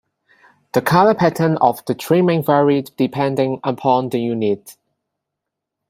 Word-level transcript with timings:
The 0.73 0.81
color 0.81 1.13
pattern 1.13 1.57
of 1.57 1.85
the 1.85 1.93
trimming 1.93 2.41
varied 2.41 2.89
depending 2.97 3.59
upon 3.63 4.09
the 4.09 4.19
unit. 4.19 4.75